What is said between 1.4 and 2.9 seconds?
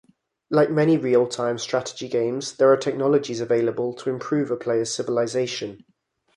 strategy games, there are